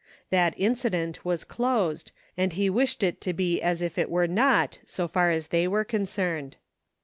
[0.31, 4.79] That incident was closed and he wished it to be as if it were not
[4.83, 6.57] so far as they were concerned.